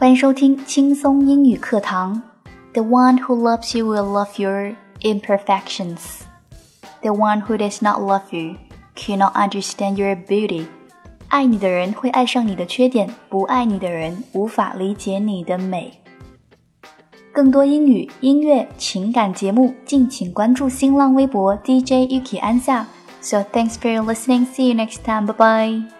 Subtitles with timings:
[0.00, 2.22] 欢迎收听轻松英语课堂。
[2.72, 6.22] The one who loves you will love your imperfections.
[7.02, 8.56] The one who does not love you
[8.96, 10.64] cannot understand your beauty.
[11.28, 16.00] 爱你的人会爱上你的缺点，不爱你的人无法理解你的美。
[17.30, 22.86] 更多英语、音乐、情感节目，敬请关注新浪微博 DJ Ukki 安夏。
[23.20, 24.46] So thanks for listening.
[24.46, 25.26] See you next time.
[25.26, 25.99] Bye bye.